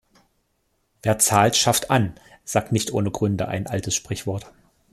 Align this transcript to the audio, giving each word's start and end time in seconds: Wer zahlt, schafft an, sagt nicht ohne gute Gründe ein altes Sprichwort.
Wer 1.03 1.19
zahlt, 1.19 1.55
schafft 1.55 1.91
an, 1.91 2.15
sagt 2.43 2.71
nicht 2.71 2.89
ohne 2.91 3.11
gute 3.11 3.19
Gründe 3.19 3.47
ein 3.49 3.67
altes 3.67 3.93
Sprichwort. 3.93 4.51